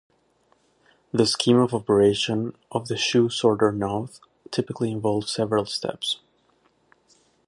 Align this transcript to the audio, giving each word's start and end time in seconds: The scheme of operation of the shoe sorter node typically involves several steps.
The 1.11 1.27
scheme 1.27 1.59
of 1.59 1.75
operation 1.75 2.55
of 2.71 2.87
the 2.87 2.97
shoe 2.97 3.29
sorter 3.29 3.71
node 3.71 4.09
typically 4.49 4.89
involves 4.89 5.31
several 5.31 5.67
steps. 5.67 6.19